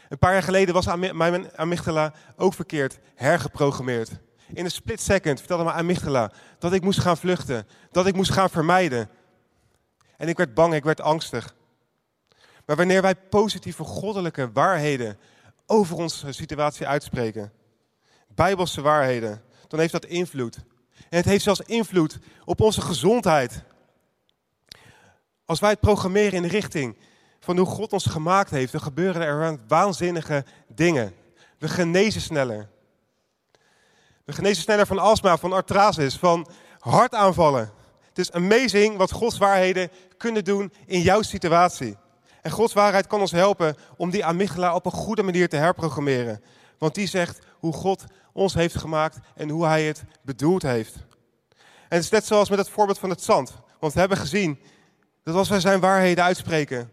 [0.09, 4.09] Een paar jaar geleden was mijn amygdala ook verkeerd hergeprogrammeerd.
[4.53, 8.31] In een split second vertelde mijn amygdala dat ik moest gaan vluchten, dat ik moest
[8.31, 9.09] gaan vermijden.
[10.17, 11.55] En ik werd bang, ik werd angstig.
[12.65, 15.17] Maar wanneer wij positieve goddelijke waarheden
[15.65, 17.51] over onze situatie uitspreken,
[18.35, 20.55] bijbelse waarheden, dan heeft dat invloed.
[21.09, 23.63] En het heeft zelfs invloed op onze gezondheid.
[25.45, 26.97] Als wij het programmeren in de richting
[27.39, 31.13] van hoe God ons gemaakt heeft, dan gebeuren er waanzinnige dingen.
[31.57, 32.69] We genezen sneller.
[34.25, 36.47] We genezen sneller van astma, van artrasis, van
[36.79, 37.71] hartaanvallen.
[38.07, 41.97] Het is amazing wat Gods waarheden kunnen doen in jouw situatie.
[42.41, 46.43] En Gods waarheid kan ons helpen om die amygdala op een goede manier te herprogrammeren.
[46.77, 50.95] Want die zegt hoe God ons heeft gemaakt en hoe Hij het bedoeld heeft.
[51.89, 53.53] En het is net zoals met het voorbeeld van het zand.
[53.79, 54.59] Want we hebben gezien
[55.23, 56.91] dat als wij zijn waarheden uitspreken,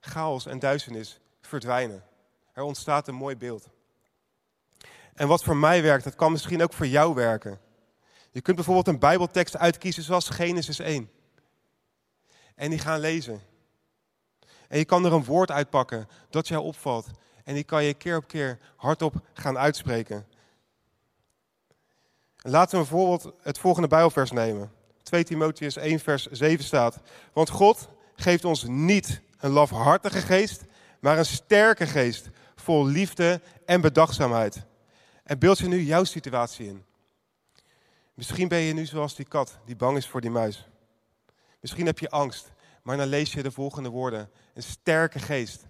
[0.00, 2.04] chaos en duisternis verdwijnen.
[2.52, 3.68] Er ontstaat een mooi beeld.
[5.14, 7.60] En wat voor mij werkt, dat kan misschien ook voor jou werken.
[8.30, 11.10] Je kunt bijvoorbeeld een Bijbeltekst uitkiezen zoals Genesis 1.
[12.54, 13.40] En die gaan lezen.
[14.68, 17.06] En je kan er een woord uitpakken dat jou opvalt.
[17.44, 20.26] En die kan je keer op keer hardop gaan uitspreken.
[22.36, 24.72] Laten we bijvoorbeeld het volgende Bijbelvers nemen.
[25.02, 27.00] 2 Timotheus 1 vers 7 staat.
[27.32, 30.64] Want God geeft ons niet een lafhartige geest,
[31.00, 32.28] maar een sterke geest.
[32.56, 34.64] Vol liefde en bedachtzaamheid.
[35.24, 36.84] En beeld je nu jouw situatie in.
[38.14, 40.68] Misschien ben je nu zoals die kat die bang is voor die muis.
[41.60, 44.30] Misschien heb je angst, maar dan lees je de volgende woorden.
[44.54, 45.66] Een sterke geest.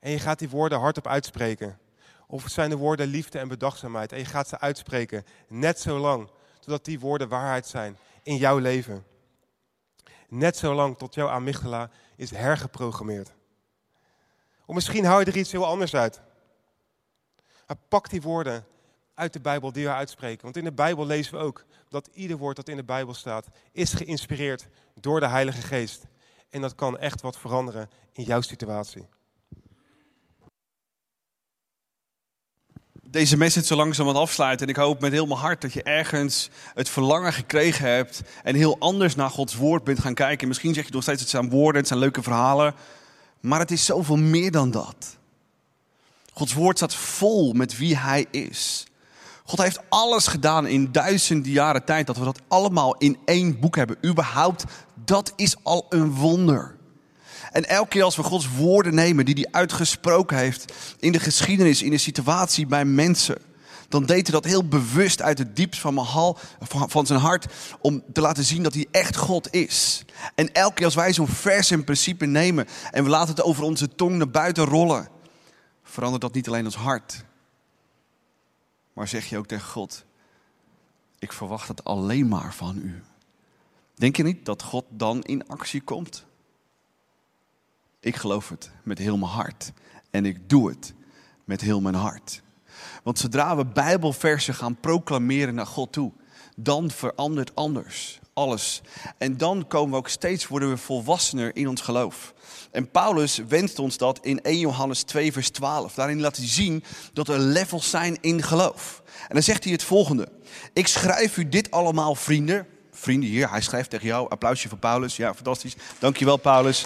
[0.00, 1.78] En je gaat die woorden hardop uitspreken.
[2.26, 4.12] Of het zijn de woorden liefde en bedachtzaamheid.
[4.12, 8.58] En je gaat ze uitspreken, net zo lang, totdat die woorden waarheid zijn in jouw
[8.58, 9.04] leven.
[10.28, 13.32] Net zo lang tot jouw amygdala is hergeprogrammeerd.
[14.66, 16.20] Of misschien hou je er iets heel anders uit.
[17.66, 18.66] Maar pak die woorden
[19.14, 20.42] uit de Bijbel die we uitspreken.
[20.42, 23.46] Want in de Bijbel lezen we ook dat ieder woord dat in de Bijbel staat,
[23.72, 26.04] is geïnspireerd door de Heilige Geest.
[26.50, 29.08] En dat kan echt wat veranderen in jouw situatie.
[33.10, 34.66] Deze message zo langzaam aan afsluiten.
[34.66, 38.22] En ik hoop met heel mijn hart dat je ergens het verlangen gekregen hebt.
[38.42, 40.48] En heel anders naar Gods woord bent gaan kijken.
[40.48, 42.74] Misschien zeg je nog steeds: het zijn woorden, het zijn leuke verhalen.
[43.40, 45.16] Maar het is zoveel meer dan dat.
[46.32, 48.86] Gods woord staat vol met wie Hij is.
[49.44, 53.76] God heeft alles gedaan in duizenden jaren tijd dat we dat allemaal in één boek
[53.76, 53.98] hebben.
[54.04, 54.64] Überhaupt,
[55.04, 56.77] dat is al een wonder.
[57.52, 61.82] En elke keer als we Gods woorden nemen die hij uitgesproken heeft in de geschiedenis,
[61.82, 63.38] in de situatie bij mensen,
[63.88, 67.46] dan deed hij dat heel bewust uit het diepst van, mijn hal, van zijn hart
[67.80, 70.04] om te laten zien dat hij echt God is.
[70.34, 73.62] En elke keer als wij zo'n vers in principe nemen en we laten het over
[73.62, 75.08] onze tong naar buiten rollen,
[75.82, 77.24] verandert dat niet alleen ons hart,
[78.92, 80.04] maar zeg je ook tegen God,
[81.18, 83.02] ik verwacht het alleen maar van u.
[83.94, 86.26] Denk je niet dat God dan in actie komt?
[88.00, 89.72] Ik geloof het met heel mijn hart.
[90.10, 90.94] En ik doe het
[91.44, 92.42] met heel mijn hart.
[93.02, 96.12] Want zodra we Bijbelversen gaan proclameren naar God toe,
[96.56, 98.80] dan verandert anders alles.
[99.18, 102.34] En dan komen we ook steeds, worden we volwassener in ons geloof.
[102.70, 105.94] En Paulus wenst ons dat in 1 Johannes 2, vers 12.
[105.94, 109.02] Daarin laat hij zien dat er levels zijn in geloof.
[109.28, 110.28] En dan zegt hij het volgende.
[110.72, 112.66] Ik schrijf u dit allemaal, vrienden.
[112.92, 114.30] Vrienden hier, hij schrijft tegen jou.
[114.30, 115.16] Applausje voor Paulus.
[115.16, 115.76] Ja, fantastisch.
[115.98, 116.84] Dankjewel, Paulus.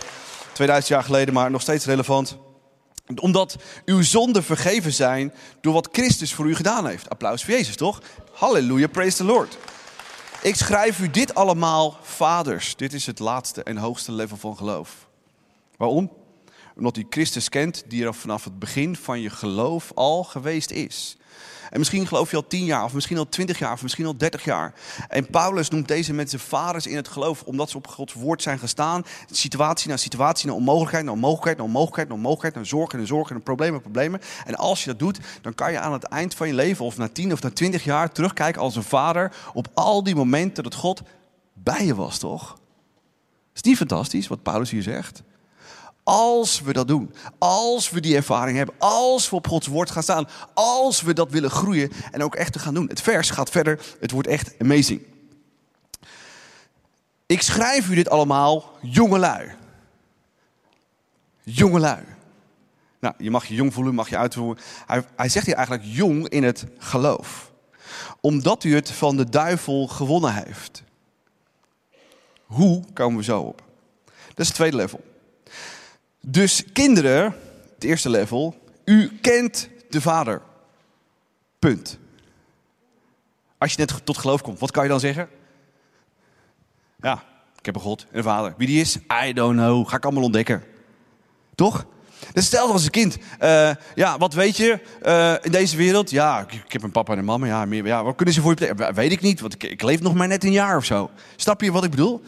[0.62, 2.36] 2000 jaar geleden, maar nog steeds relevant.
[3.14, 7.10] Omdat uw zonden vergeven zijn door wat Christus voor u gedaan heeft.
[7.10, 8.02] Applaus voor Jezus, toch?
[8.32, 9.58] Halleluja, praise the Lord.
[10.42, 12.76] Ik schrijf u dit allemaal, vaders.
[12.76, 15.08] Dit is het laatste en hoogste level van geloof.
[15.76, 16.10] Waarom?
[16.76, 21.16] Omdat u Christus kent, die er vanaf het begin van je geloof al geweest is.
[21.72, 24.16] En misschien geloof je al tien jaar, of misschien al twintig jaar, of misschien al
[24.16, 24.74] dertig jaar.
[25.08, 28.58] En Paulus noemt deze mensen vaders in het geloof, omdat ze op Gods woord zijn
[28.58, 29.04] gestaan.
[29.30, 33.36] Situatie na situatie, naar onmogelijkheid, naar onmogelijkheid, naar onmogelijkheid, naar onmogelijkheid, naar zorgen en zorgen
[33.36, 34.20] en problemen en problemen.
[34.46, 36.96] En als je dat doet, dan kan je aan het eind van je leven, of
[36.96, 40.74] na tien of na twintig jaar, terugkijken als een vader op al die momenten dat
[40.74, 41.02] God
[41.54, 42.58] bij je was, toch?
[43.54, 45.22] Is niet fantastisch wat Paulus hier zegt?
[46.04, 50.02] Als we dat doen, als we die ervaring hebben, als we op Gods woord gaan
[50.02, 52.88] staan, als we dat willen groeien en ook echt te gaan doen.
[52.88, 55.02] Het vers gaat verder, het wordt echt amazing.
[57.26, 59.50] Ik schrijf u dit allemaal, jongelui.
[61.42, 62.04] Jongelui.
[63.00, 64.62] Nou, je mag je jong voelen, mag je uitvoeren.
[64.86, 67.52] Hij, hij zegt hier eigenlijk jong in het geloof.
[68.20, 70.82] Omdat u het van de duivel gewonnen heeft.
[72.44, 73.62] Hoe komen we zo op?
[74.04, 75.11] Dat is het tweede level.
[76.26, 77.34] Dus kinderen,
[77.74, 80.42] het eerste level, u kent de Vader.
[81.58, 81.98] Punt.
[83.58, 85.28] Als je net tot geloof komt, wat kan je dan zeggen?
[87.00, 87.22] Ja,
[87.58, 88.54] ik heb een God en een Vader.
[88.56, 88.98] Wie die is?
[89.26, 89.88] I don't know.
[89.88, 90.62] Ga ik allemaal ontdekken.
[91.54, 91.86] Toch?
[92.32, 96.10] Dus stel als een kind, uh, ja, wat weet je uh, in deze wereld?
[96.10, 97.46] Ja, ik, ik, heb een papa en een mama.
[97.46, 98.94] Ja, meer, ja, wat kunnen ze voor je betekenen?
[98.94, 101.10] Weet ik niet, want ik, ik leef nog maar net een jaar of zo.
[101.36, 102.22] Snap je wat ik bedoel?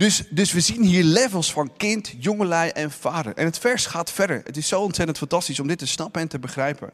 [0.00, 3.34] Dus, dus we zien hier levels van kind, jongelui en vader.
[3.34, 4.40] En het vers gaat verder.
[4.44, 6.90] Het is zo ontzettend fantastisch om dit te snappen en te begrijpen.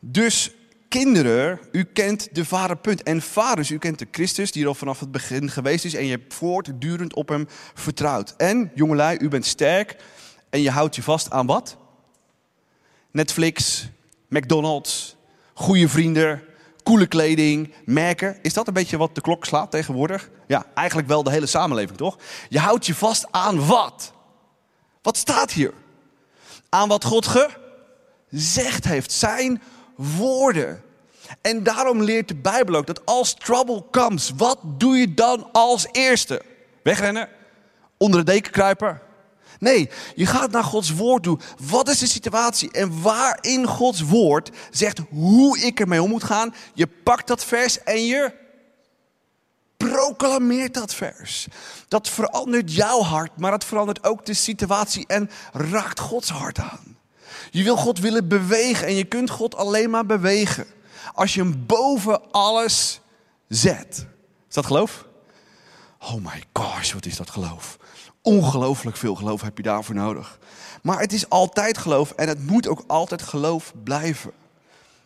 [0.00, 0.50] Dus
[0.88, 3.02] kinderen, u kent de vader, punt.
[3.02, 5.94] En vaders, u kent de Christus die er al vanaf het begin geweest is.
[5.94, 8.34] En je hebt voortdurend op hem vertrouwd.
[8.36, 9.96] En jongelui, u bent sterk
[10.50, 11.76] en je houdt je vast aan wat?
[13.10, 13.88] Netflix,
[14.28, 15.16] McDonald's,
[15.54, 16.42] goede vrienden,
[16.82, 18.38] coole kleding, merken.
[18.42, 20.30] Is dat een beetje wat de klok slaat tegenwoordig?
[20.46, 22.18] Ja, eigenlijk wel de hele samenleving, toch?
[22.48, 24.12] Je houdt je vast aan wat?
[25.02, 25.72] Wat staat hier?
[26.68, 27.26] Aan wat God
[28.30, 29.12] gezegd heeft.
[29.12, 29.62] Zijn
[29.96, 30.82] woorden.
[31.40, 35.86] En daarom leert de Bijbel ook dat als trouble comes, wat doe je dan als
[35.92, 36.42] eerste?
[36.82, 37.28] Wegrennen?
[37.96, 39.00] Onder de deken kruipen?
[39.62, 41.38] Nee, je gaat naar Gods woord toe.
[41.68, 42.70] Wat is de situatie?
[42.70, 46.54] En waarin Gods woord zegt hoe ik ermee om moet gaan.
[46.74, 48.32] Je pakt dat vers en je
[49.76, 51.46] proclameert dat vers.
[51.88, 56.96] Dat verandert jouw hart, maar het verandert ook de situatie en raakt Gods hart aan.
[57.50, 60.66] Je wil God willen bewegen en je kunt God alleen maar bewegen
[61.14, 63.00] als je hem boven alles
[63.48, 64.06] zet.
[64.48, 65.06] Is dat geloof?
[65.98, 67.78] Oh my gosh, wat is dat geloof?
[68.22, 70.38] Ongelooflijk veel geloof heb je daarvoor nodig.
[70.82, 74.32] Maar het is altijd geloof en het moet ook altijd geloof blijven.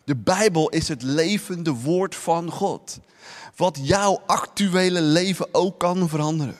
[0.03, 2.99] De Bijbel is het levende woord van God.
[3.55, 6.57] Wat jouw actuele leven ook kan veranderen.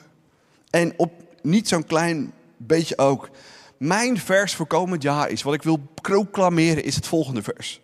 [0.70, 3.30] En op niet zo'n klein beetje ook.
[3.78, 7.82] Mijn vers voor komend jaar is, wat ik wil proclameren, is het volgende vers.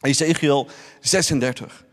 [0.00, 0.68] Ezekiel
[1.00, 1.84] 36.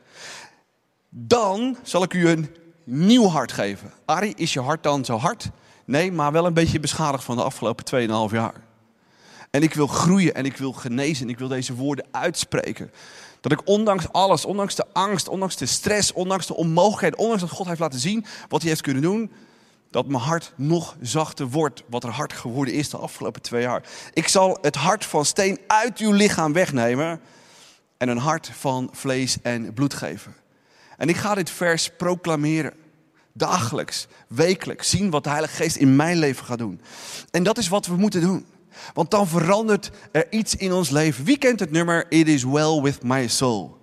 [1.10, 3.94] Dan zal ik u een nieuw hart geven.
[4.06, 5.50] Ari, is je hart dan zo hard?
[5.86, 8.54] Nee, maar wel een beetje beschadigd van de afgelopen 2,5 jaar.
[9.52, 12.92] En ik wil groeien en ik wil genezen en ik wil deze woorden uitspreken.
[13.42, 17.52] Dat ik ondanks alles, ondanks de angst, ondanks de stress, ondanks de onmogelijkheid, ondanks dat
[17.52, 19.32] God heeft laten zien wat hij heeft kunnen doen,
[19.92, 23.84] dat mijn hart nog zachter wordt, wat er hard geworden is de afgelopen twee jaar.
[24.14, 27.22] Ik zal het hart van steen uit uw lichaam wegnemen
[27.98, 30.36] en een hart van vlees en bloed geven.
[30.98, 32.74] En ik ga dit vers proclameren.
[33.34, 36.82] Dagelijks, wekelijks, zien wat de Heilige Geest in mijn leven gaat doen.
[37.32, 38.46] En dat is wat we moeten doen.
[38.94, 41.26] Want dan verandert er iets in ons leven.
[41.26, 43.78] Wie kent het nummer It is well with my soul?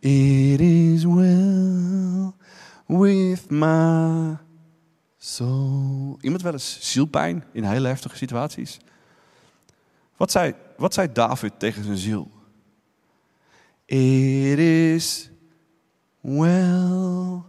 [0.00, 2.32] It is well
[2.86, 4.36] with my
[5.16, 6.18] soul.
[6.20, 8.78] Iemand wel eens zielpijn in hele heftige situaties?
[10.16, 12.30] Wat zei, wat zei David tegen zijn ziel?
[13.84, 15.30] It is
[16.20, 17.42] well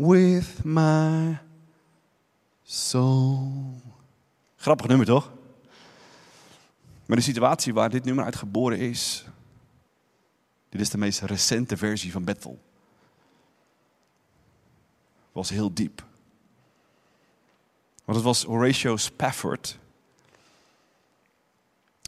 [0.00, 1.38] with my
[2.62, 3.52] soul.
[4.56, 5.32] Grappig nummer toch?
[7.06, 9.24] Maar de situatie waar dit nummer uit geboren is,
[10.68, 12.60] dit is de meest recente versie van Bethel,
[15.32, 16.04] was heel diep.
[18.04, 19.78] Want het was Horatio Spafford,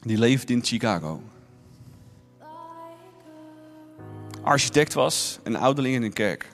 [0.02, 1.22] die leefde in Chicago.
[4.42, 6.51] Architect was, een ouderling in een kerk.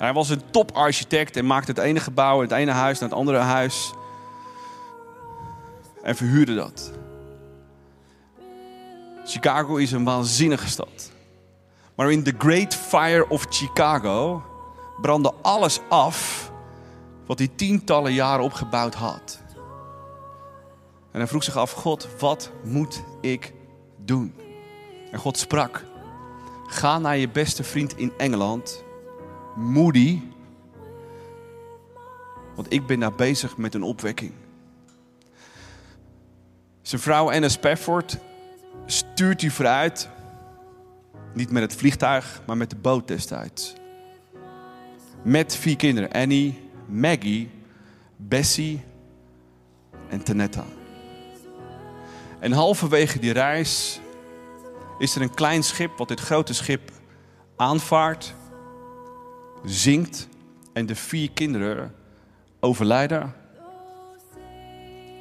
[0.00, 3.38] Hij was een toparchitect en maakte het ene gebouw, het ene huis naar het andere
[3.38, 3.92] huis
[6.02, 6.92] en verhuurde dat.
[9.24, 11.12] Chicago is een waanzinnige stad.
[11.94, 14.42] Maar in The Great Fire of Chicago
[15.00, 16.50] brandde alles af
[17.26, 19.42] wat hij tientallen jaren opgebouwd had.
[21.12, 23.52] En hij vroeg zich af, God, wat moet ik
[23.96, 24.34] doen?
[25.10, 25.84] En God sprak,
[26.66, 28.84] ga naar je beste vriend in Engeland,
[29.60, 30.20] Moody,
[32.54, 34.32] want ik ben daar bezig met een opwekking.
[36.82, 38.18] Zijn vrouw Anna Spafford
[38.86, 40.08] stuurt hij vooruit.
[41.34, 43.74] Niet met het vliegtuig, maar met de boot destijds.
[45.22, 46.10] Met vier kinderen.
[46.10, 47.50] Annie, Maggie,
[48.16, 48.82] Bessie
[50.08, 50.64] en Tanetta.
[52.40, 54.00] En halverwege die reis
[54.98, 56.90] is er een klein schip wat dit grote schip
[57.56, 58.34] aanvaart,
[59.64, 60.28] zinkt
[60.72, 61.94] en de vier kinderen
[62.60, 63.34] overlijden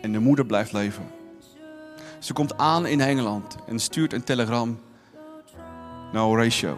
[0.01, 1.07] en de moeder blijft leven.
[2.19, 4.79] Ze komt aan in Engeland en stuurt een telegram
[6.11, 6.77] naar Horatio.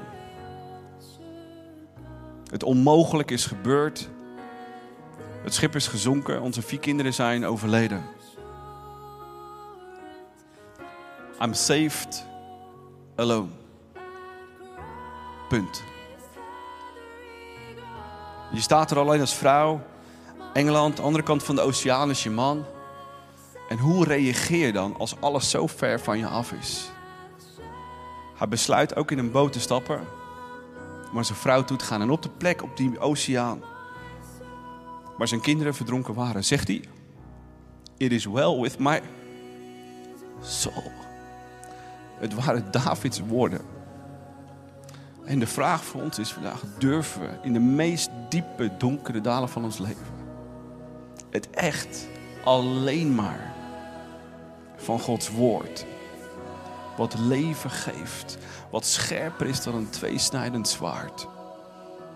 [2.49, 4.09] Het onmogelijk is gebeurd.
[5.43, 6.41] Het schip is gezonken.
[6.41, 8.03] Onze vier kinderen zijn overleden.
[11.41, 12.25] I'm saved
[13.15, 13.49] alone.
[15.49, 15.90] Punt.
[18.51, 19.81] Je staat er alleen als vrouw.
[20.53, 22.65] Engeland, andere kant van de oceaan is je man.
[23.69, 26.91] En hoe reageer je dan als alles zo ver van je af is?
[28.37, 29.99] Hij besluit ook in een boot te stappen,
[31.13, 32.01] maar zijn vrouw toe te gaan.
[32.01, 33.61] En op de plek op die oceaan,
[35.17, 36.83] waar zijn kinderen verdronken waren, zegt hij:
[37.97, 39.01] It is well with my
[40.41, 40.91] soul.
[42.19, 43.61] Het waren Davids woorden.
[45.25, 49.49] En de vraag voor ons is vandaag: durven we in de meest diepe, donkere dalen
[49.49, 50.19] van ons leven
[51.31, 52.07] het echt
[52.43, 53.53] alleen maar
[54.75, 55.85] van Gods woord.
[56.97, 58.37] Wat leven geeft.
[58.71, 61.27] Wat scherper is dan een tweesnijdend zwaard.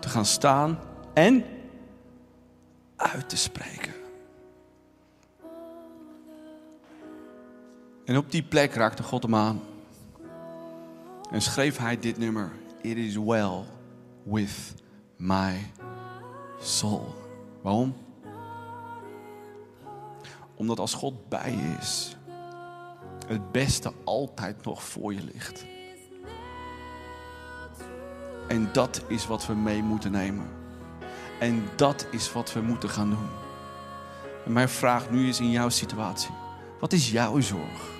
[0.00, 0.78] Te gaan staan
[1.14, 1.44] en
[2.96, 3.94] uit te spreken.
[8.04, 9.60] En op die plek raakte God hem aan.
[11.30, 12.52] En schreef hij dit nummer.
[12.86, 13.64] It is well
[14.22, 14.74] with
[15.16, 15.70] my
[16.60, 17.14] soul.
[17.62, 17.94] Waarom?
[20.56, 22.16] Omdat als God bij je is,
[23.26, 25.64] het beste altijd nog voor je ligt.
[28.48, 30.48] En dat is wat we mee moeten nemen.
[31.40, 33.28] En dat is wat we moeten gaan doen.
[34.44, 36.34] En mijn vraag nu is in jouw situatie.
[36.80, 37.90] Wat is jouw zorg?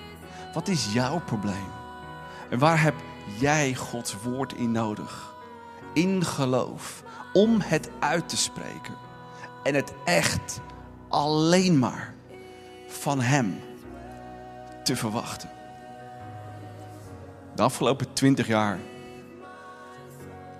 [0.53, 1.71] Wat is jouw probleem?
[2.49, 2.95] En waar heb
[3.39, 5.35] jij Gods woord in nodig?
[5.93, 7.03] In geloof.
[7.33, 8.95] Om het uit te spreken.
[9.63, 10.61] En het echt
[11.07, 12.13] alleen maar
[12.87, 13.59] van Hem
[14.83, 15.49] te verwachten.
[17.55, 18.79] De afgelopen twintig jaar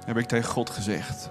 [0.06, 1.30] heb ik tegen God gezegd: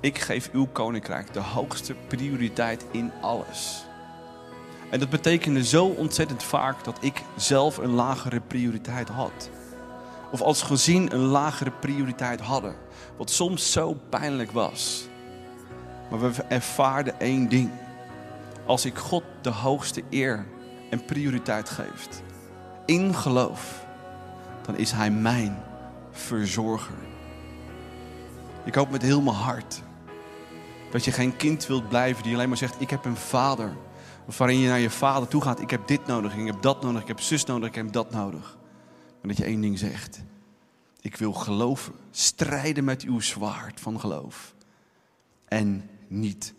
[0.00, 3.86] Ik geef uw koninkrijk de hoogste prioriteit in alles.
[4.94, 9.50] En dat betekende zo ontzettend vaak dat ik zelf een lagere prioriteit had.
[10.32, 12.74] Of als gezin een lagere prioriteit hadden.
[13.16, 15.08] Wat soms zo pijnlijk was.
[16.10, 17.70] Maar we ervaarden één ding.
[18.66, 20.46] Als ik God de hoogste eer
[20.90, 22.08] en prioriteit geef,
[22.86, 23.86] in geloof,
[24.66, 25.62] dan is Hij mijn
[26.10, 26.98] verzorger.
[28.64, 29.82] Ik hoop met heel mijn hart
[30.90, 33.76] dat je geen kind wilt blijven die alleen maar zegt: Ik heb een vader.
[34.36, 37.02] Waarin je naar je vader toe gaat: Ik heb dit nodig, ik heb dat nodig,
[37.02, 38.58] ik heb zus nodig, ik heb dat nodig.
[39.20, 40.22] Maar dat je één ding zegt:
[41.00, 44.54] Ik wil geloven, strijden met uw zwaard van geloof.
[45.44, 46.54] En niet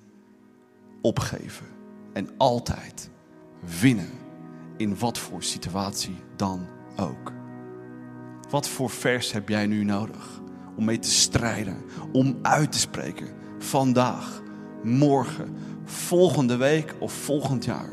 [1.01, 1.65] opgeven.
[2.13, 3.09] En altijd
[3.79, 4.09] winnen.
[4.77, 7.31] In wat voor situatie dan ook.
[8.49, 10.41] Wat voor vers heb jij nu nodig
[10.75, 13.27] om mee te strijden, om uit te spreken?
[13.59, 14.41] Vandaag,
[14.83, 15.55] morgen,
[15.85, 17.89] volgende week of volgend jaar.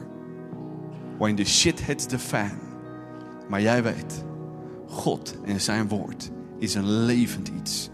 [1.19, 2.59] When the shit hits the fan.
[3.49, 4.25] Maar jij weet,
[4.87, 7.89] God en zijn woord is een levend iets.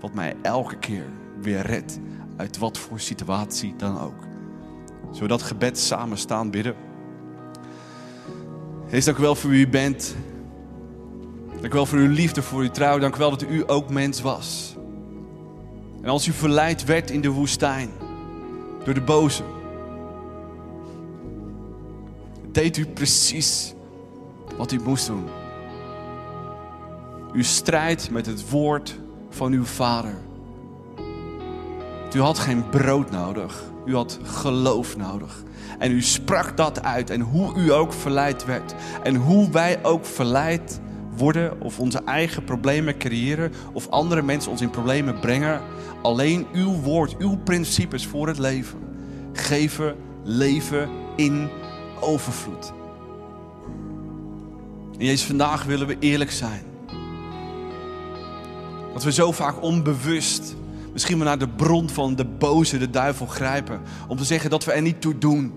[0.00, 1.06] Wat mij elke keer
[1.40, 1.98] weer redt
[2.36, 4.24] uit wat voor situatie dan ook.
[5.02, 6.74] Zullen we dat gebed samen staan bidden?
[8.86, 10.16] Heer, dank u wel voor wie u bent.
[11.60, 12.98] Dank u wel voor uw liefde, voor uw trouw.
[12.98, 14.76] Dank u wel dat u ook mens was.
[16.02, 17.90] En als u verleid werd in de woestijn
[18.86, 19.42] door de boze,
[22.52, 23.74] deed u precies
[24.56, 25.24] wat u moest doen.
[27.32, 28.98] U strijdt met het woord
[29.30, 30.14] van uw vader.
[32.14, 33.64] U had geen brood nodig.
[33.84, 35.42] U had geloof nodig.
[35.78, 37.10] En u sprak dat uit.
[37.10, 38.74] En hoe u ook verleid werd.
[39.02, 40.80] En hoe wij ook verleid
[41.16, 41.60] worden.
[41.60, 43.52] Of onze eigen problemen creëren.
[43.72, 45.60] Of andere mensen ons in problemen brengen.
[46.02, 48.78] Alleen uw woord, uw principes voor het leven.
[49.32, 51.48] Geven leven in
[52.00, 52.72] overvloed.
[54.98, 56.62] En Jezus, vandaag willen we eerlijk zijn.
[58.92, 60.56] Dat we zo vaak onbewust
[60.92, 63.80] misschien wel naar de bron van de boze, de duivel grijpen.
[64.08, 65.52] Om te zeggen dat we er niet toe doen.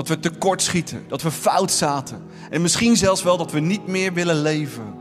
[0.00, 2.22] Dat we tekort schieten, dat we fout zaten.
[2.50, 4.94] En misschien zelfs wel dat we niet meer willen leven.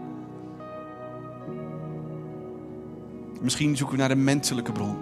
[3.42, 4.98] Misschien zoeken we naar de menselijke bron.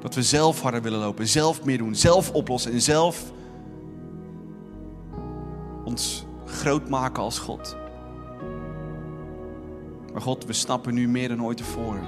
[0.00, 3.32] Dat we zelf harder willen lopen, zelf meer doen, zelf oplossen en zelf
[5.84, 7.76] ons groot maken als God.
[10.12, 12.06] Maar God, we snappen nu meer dan ooit tevoren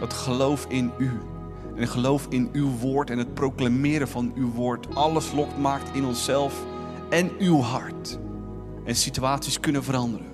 [0.00, 1.20] dat geloof in u
[1.80, 6.04] en geloof in uw woord en het proclameren van uw woord alles lokt maakt in
[6.04, 6.64] onszelf
[7.10, 8.18] en uw hart.
[8.84, 10.26] En situaties kunnen veranderen.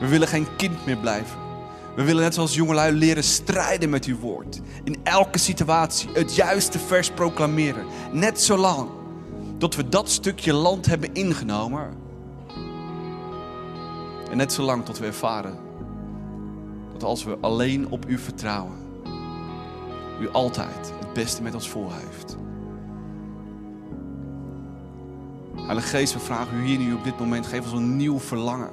[0.00, 1.38] We willen geen kind meer blijven.
[1.96, 4.60] We willen net zoals jongelui leren strijden met uw woord.
[4.84, 7.84] In elke situatie het juiste vers proclameren.
[8.12, 8.88] Net zolang
[9.58, 11.96] tot we dat stukje land hebben ingenomen.
[14.30, 15.58] En net zolang tot we ervaren
[16.92, 18.76] dat als we alleen op u vertrouwen,
[20.22, 22.36] u altijd het beste met ons voor heeft.
[25.54, 28.70] Heilige Geest, we vragen u hier nu op dit moment, geef ons een nieuw verlangen.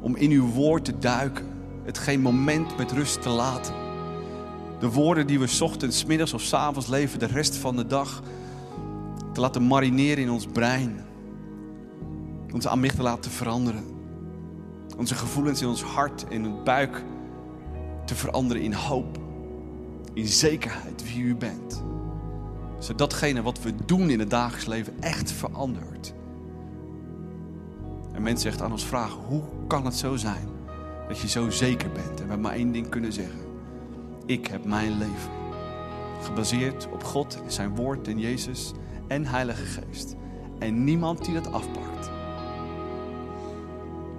[0.00, 1.46] Om in uw woord te duiken.
[1.84, 3.74] Het geen moment met rust te laten.
[4.80, 8.22] De woorden die we ochtends, middags of avonds leven, de rest van de dag
[9.32, 11.04] te laten marineren in ons brein.
[12.52, 13.84] Onze amygdala te veranderen.
[14.96, 17.04] Onze gevoelens in ons hart en het buik
[18.04, 19.17] te veranderen in hoop.
[20.18, 21.82] In zekerheid wie u bent.
[22.78, 26.14] Zodat datgene wat we doen in het dagelijks leven echt verandert.
[28.12, 30.48] En mensen echt aan ons vragen, hoe kan het zo zijn
[31.08, 32.20] dat je zo zeker bent?
[32.20, 33.40] En we maar één ding kunnen zeggen.
[34.26, 35.30] Ik heb mijn leven
[36.22, 38.72] gebaseerd op God, zijn woord en Jezus
[39.06, 40.14] en Heilige Geest.
[40.58, 42.10] En niemand die dat afpakt.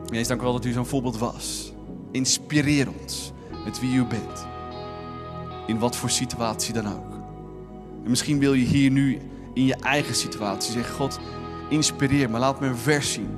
[0.05, 1.73] Jezus, dank u wel dat u zo'n voorbeeld was.
[2.11, 3.31] Inspireer ons
[3.65, 4.57] met wie u bent.
[5.70, 7.13] In wat voor situatie dan ook.
[8.03, 9.20] En misschien wil je hier nu
[9.53, 11.20] in je eigen situatie zeggen: God,
[11.70, 13.30] inspireer me, laat me een vers zien.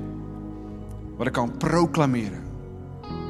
[1.16, 2.42] Waar ik kan proclameren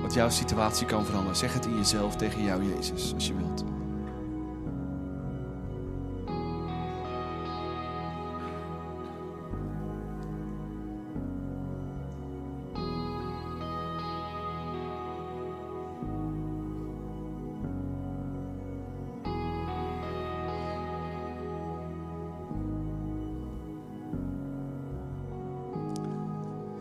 [0.03, 1.37] wat jouw situatie kan veranderen.
[1.37, 3.72] Zeg het in jezelf tegen jou, Jezus, als je wilt.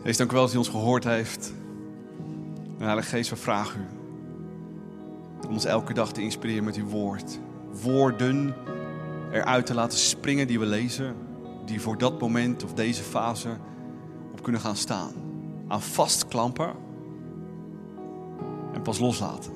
[0.02, 1.52] Wees dank u wel dat u ons gehoord heeft.
[2.78, 7.38] En Heilige Geest, we vragen u om ons elke dag te inspireren met uw woord.
[7.82, 8.54] Woorden
[9.32, 11.14] eruit te laten springen die we lezen,
[11.64, 13.56] die voor dat moment of deze fase
[14.32, 15.12] op kunnen gaan staan.
[15.68, 16.72] Aan vastklampen
[18.72, 19.52] en pas loslaten.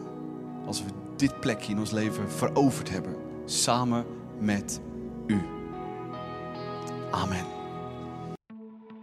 [0.66, 4.05] Als we dit plekje in ons leven veroverd hebben, samen
[4.38, 4.80] met
[5.26, 5.40] u.
[7.11, 7.56] Amen.